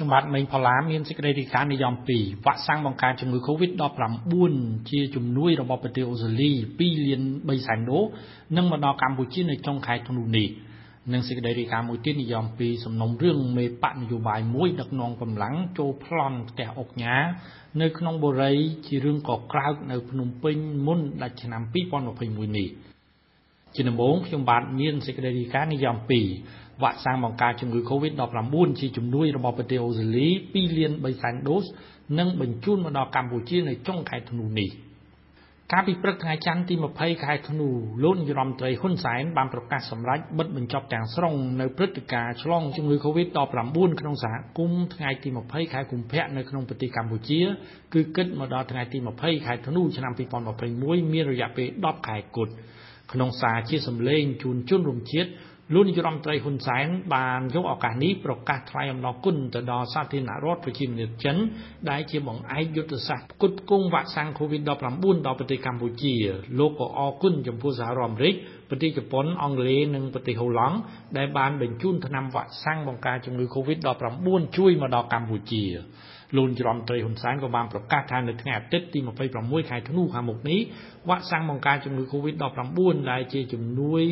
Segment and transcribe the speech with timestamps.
[0.00, 4.32] ខ្ញុំបាទមេងផល្លាមានសេចក្តីរាយការណ៍និយម2វ៉ាក់សាំងបង្ការជំងឺ Covid-19
[4.90, 8.04] ជាជំនួយរបស់ប្រទេសអូស្ត្រាលី2លាន3សែនដូស
[8.56, 10.48] នឹងមកដល់កម្ពុជានៅចុងខែធ្នូនេះ
[11.12, 17.16] និងសេចក្តីរាយការណ៍មួយទៀតនិយម2សំណុំរឿងមេបកនយោបាយមួយដឹកនាំកម្លាំងចូលប្លន់ផ្ទះអុកញ៉ា
[17.80, 18.52] នៅក្នុងបុរី
[18.86, 20.56] ជារឿងកក្រើកនៅភ្នំពេញ
[20.86, 21.62] មុនដាច់ឆ្នាំ
[22.10, 22.68] 2021នេះ
[23.74, 31.64] ជាដំបូងខ្ញុំបាទមានសេចក្តីរាយការណ៍និយម2វ៉ាក់សាំងបង្ការជំងឺ Covid-19 ជាជំនួយរបស់ប្រទេសអូស្ត្រាលី2លាន3សែនដូស
[32.18, 34.70] នឹងបញ្ជូនមកដល់កម្ពុជានៅចុងខែធ្នូនេះ
[35.72, 37.68] កាលពីព្រឹកថ្ងៃច័ន្ទទី20ខែធ្នូ
[38.02, 47.40] លោកនាយរដ្ឋមន្ត្រីហ៊ុនសែនបានប្រកាសសម្រេចបិទបញ្ចប់ទាំងស្រុងនៅព្រឹត្តិការណ៍ឆ្លងជំងឺ Covid-19 ក្នុងសហគមន៍ថ្ងៃទី20ខែកុម្ភៈនៅក្នុងប្រទេសកម្ពុជា
[47.94, 50.12] គឺគិតមកដល់ថ្ងៃទី20ខែធ្នូឆ្នាំ
[50.58, 52.52] 2021មានរយៈពេល10ខែគត់
[53.12, 55.30] ក្នុងសារជាសម្លេងជូនជនរួមជាតិ
[55.74, 61.36] លោកនាយរដ្ឋមន្ត្រីហ៊ុនសែនបានយកឱកាសនេះប្រកាសថ្លែងអំណរគុណទៅដល់សាធារណរដ្ឋប្រជាមានិតចិន
[61.90, 64.68] ដែលជាបង្អែកយុទ្ធសាស្ត្រផ្គត់ផ្គង់វ៉ាក់សាំង COVID-19
[65.26, 66.14] ដល់ប្រទេសកម្ពុជា
[66.58, 68.34] លោកក៏អរគុណចំពោះសហរដ្ឋអាមេរិក
[68.70, 70.76] ប្រទេសជប៉ុនអង់គ្លេសនិងប្រទេសហូឡង់
[71.18, 75.64] ដែលបានបញ្ជូនថ្នាំវ៉ាក់សាំងបង្ការជំងឺ COVID-19 ជួយមកដល់កម្ពុជា
[76.36, 78.98] លោកនាយរដ្ឋមន្ត្រីហ៊ុនសែនក៏បានប្រកាសថានៅថ្ងៃអាទិត្យទី
[79.34, 80.60] 26ខែធ្នូខាងមុខនេះ
[81.08, 82.78] វ៉ាក់សាំងបង្ការជំងឺ Covid-19
[83.10, 84.02] ដែលជាជំនួយ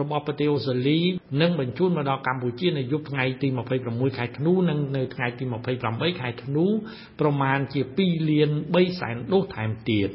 [0.00, 1.00] របស់ប្រទេសអូស្ត្រាលី
[1.42, 3.48] នឹងបញ្ជូនមកដល់កម្ពុជានៅយប់ថ្ងៃទី
[3.82, 5.44] 26ខែធ្នូនិងនៅថ្ងៃទី
[5.82, 6.66] 28ខែធ្នូ
[7.20, 10.10] ប្រមាណជា2លាន3សែនដូសថែមទៀត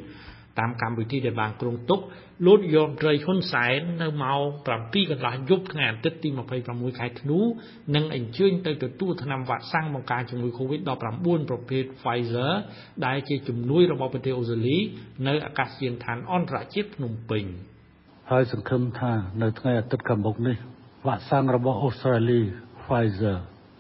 [0.59, 1.99] តាមកម្មវិធីដែលបានគ្រោងទុក
[2.45, 4.41] លោកយមត្រីហ៊ុនសែននៅម៉ោង
[4.75, 6.29] 7កន្លះយប់ថ្ងៃអាទិត្យទី
[6.65, 7.39] 26ខែធ្នូ
[7.95, 10.89] នឹងអញ្ជើញទៅទទួលថ្នាំវ៉ាក់សាំងបង្ការជំងឺ Covid-19
[11.49, 12.51] ប្រភេទ Pfizer
[13.05, 14.77] ដែលជាជំនួយរបស់ប្រទេសអូស្ត្រាលី
[15.27, 17.43] នៅអាកាសយានដ្ឋានអន្តរជាតិភ្នំពេញ
[18.31, 20.57] ហើយសង្ឃឹមថានៅថ្ងៃអាទិត្យខាងមុខនេះ
[21.07, 22.39] វ៉ាក់សាំងរបស់អូស្ត្រាលី
[22.83, 23.37] Pfizer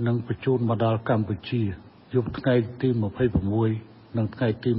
[0.07, 1.63] នឹងបញ្ជូនមកដល់កម្ពុជា
[2.13, 2.89] យប់ថ្ងៃទី
[3.53, 4.71] 26និងថ្ងៃទី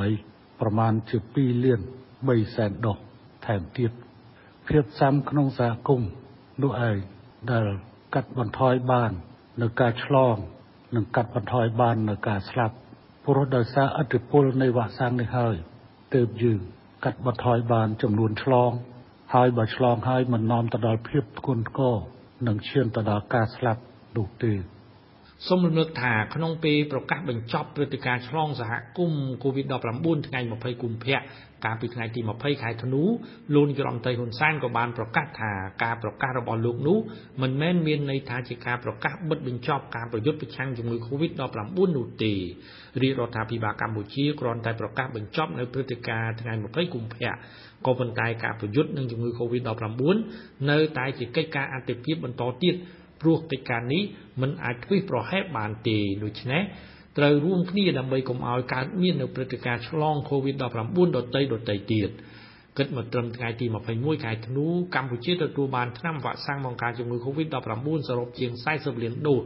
[0.00, 1.80] 28 ប្រមាណជា2លាន
[2.18, 2.98] 3សែនដុស
[3.46, 3.92] ថែមទៀត
[4.68, 6.10] ភាពសាំក្នុងសហគមន៍
[6.62, 6.96] នោះឯង
[7.50, 7.66] ដែល
[8.14, 9.12] កាត់បន្ថយបាន
[9.62, 10.36] នៅការឆ្លង
[10.96, 12.74] និងកាត់បន្ថយបាននៅការស្លាប់
[13.24, 15.54] ព្រោះដោយសារអតិពលនៃវ៉ាក់សាំងនេះហើយ
[16.14, 16.60] ទើបយើង
[17.04, 18.72] កាត់បន្ថយបានចំនួនឆ្លង
[19.34, 21.96] ហើយបើឆ្លងហើយមិននាំទៅដល់ភាពធ្ងន់ធ្ងរ
[22.46, 23.80] និងឈានទៅដល់ការស្លាប់
[24.16, 24.52] នោះទេ
[25.44, 31.18] សូមរំលឹកថាក្នុងពេលប្រកាសបញ្ចប់ព្រឹត្តិការណ៍ឆ្លងសហគមន៍ COVID-19 ថ្ងៃ20កុម្ភៈ
[31.64, 33.02] កាលពីថ្ងៃទី20ខែធ្នូ
[33.54, 35.52] លោកនាយរដ្ឋមន្ត្រីហ៊ុនសែនក៏បានប្រកាសថា
[35.82, 36.98] ការប្រកាសរបស់លោកនោះ
[37.42, 41.40] មិនមែនមានន័យថាជាការប្រកាសបិទបញ្ចប់ការប្រយុទ្ធប្រឆាំងជំងឺ Covid-19
[41.96, 42.32] នោះទេ
[43.02, 47.32] រាជរដ្ឋាភិបាលកម្ពុជាគ្រាន់តែប្រកាសបញ្ចប់នៅព្រឹត្តិការណ៍ថ្ងៃ20កុម្ភៈ
[47.86, 50.02] ក៏ប៉ុន្តែការប្រយុទ្ធនឹងជំងឺ Covid-19
[50.70, 52.74] នៅតែជាកិច្ចការអន្តរជាតិបន្តទៀត
[53.20, 54.02] ព្រោះកិច្ចការនេះ
[54.40, 56.62] មិនអាចធ្វេសប្រហែសបានទេដូច្នេះ
[57.18, 62.10] ត្រូវរួមគ្នាដើម្បីកុំឲ្យកើតមាននៅព្រឹត្តិការណ៍ឆ្លង COVID-19 ដទៃដទៃទៀត
[62.78, 69.42] គិតមកត្រឹមថ្ងៃទី21ខែធ្នូកម្ពុជាទទួលបានថ្នាំវ៉ាក់សាំងបង្ការជំងឺ COVID-19 សរុបជាង40លានដូស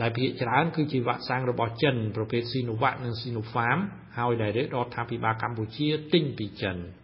[0.00, 3.78] ដែលភាគច្រើនគឺជាវ៉ាក់សាំងរបស់ចិនប្រភេទ Sinovac និង Sinopharm
[4.18, 6.76] ហើយដែលរដ្ឋាភិបាលកម្ពុជាទិញពីចិន។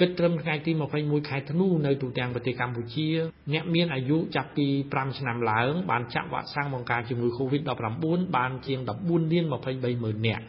[0.00, 3.08] គិតត្រឹមថ្ងៃទី21ខែធ្នូនៅទូទាំងប្រទេសកម្ពុជា
[3.52, 10.44] អ្នកមានអាយុចាប់ពី5ឆ្នាំឡើង បានចាក់វ៉ាក់សាំងបង្ការជំងឺ Covid-19 បានជាង14លាន23ម៉ឺននាក់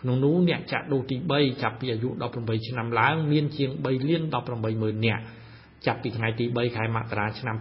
[0.00, 2.08] ក្នុងនោះអ្នកចាក់ដូសទី3ចាប់ពីអាយុ
[2.38, 5.22] 18ឆ្នាំឡើង មានជាង3លាន18ម៉ឺននាក់
[5.86, 7.56] ចាប់ពីថ្ងៃទី3ខែមករាឆ្នាំ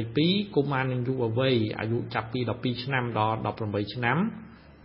[0.00, 4.18] 2022កុមារនិងយុវវ័យអាយុចាប់ពី12ឆ្នាំដល់18ឆ្នាំ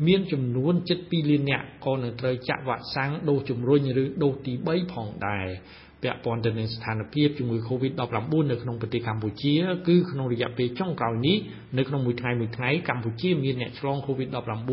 [0.07, 5.47] មានចំនួនជិត2លាននាក់ក៏នឹងត្រូវចាក់វ៉ាក់សាំងដូសជំរុញឬដូសទី3ផងដែរ
[6.03, 9.53] ពាក់ព័ន្ធទៅនឹងស្ថានភាពជំងឺ Covid-19 នៅក្នុងប្រទេសកម្ពុជា
[9.87, 11.37] គឺក្នុងរយៈពេលចុងក្រោយនេះ
[11.77, 14.71] នៅក្នុងមួយថ្ងៃមួយថ្ងៃកម្ពុជាមានអ្នកឆ្លង Covid-19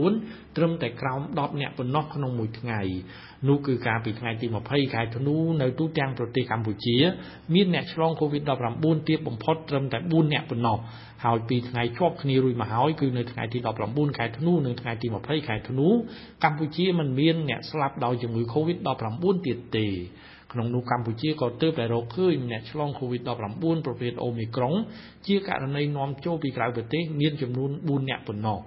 [0.56, 2.81] ត្រឹមតែក្រោម10អ្នកប៉ុណ្ណោះក្នុងមួយថ្ងៃ
[3.48, 6.97] នោះគឺកាលពីថ្ងៃទី20ខែធ្នូនៅទូទាំងប្រទេសកម្ពុជា
[7.54, 10.78] មានអ្នកឆ្លង Covid-19 ទាបបំផុតត្រឹមតែ4អ្នកប៉ុណ្ណោះ
[11.25, 13.58] ហើយពីថ្ងៃជាប់គ្នារួចមកហើយគឺនៅថ្ងៃទី
[13.88, 15.88] 19ខែធ្នូនិងថ្ងៃទី20ខែធ្នូ
[16.44, 19.88] កម្ពុជាមិនមានអ្នកស្លាប់ដោយជំងឺ Covid-19 ទៀតទេ
[20.52, 24.75] ក្នុងនោះកម្ពុជាក៏ទើបតែរកឃើញអ្នកឆ្លង COVID-19 ប្រភេទ Omicron
[25.26, 28.60] ជាករណីនាំចូលពីក្រៅប្រទេសមានចំនួន4អ្នកប៉ុណ្ណោះ